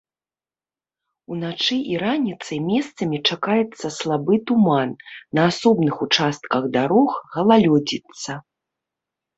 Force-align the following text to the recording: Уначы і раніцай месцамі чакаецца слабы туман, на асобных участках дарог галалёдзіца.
Уначы 1.33 1.77
і 1.91 1.99
раніцай 2.05 2.59
месцамі 2.71 3.17
чакаецца 3.29 3.87
слабы 3.99 4.41
туман, 4.53 4.89
на 5.41 5.49
асобных 5.53 5.95
участках 6.09 6.63
дарог 6.81 7.09
галалёдзіца. 7.37 8.31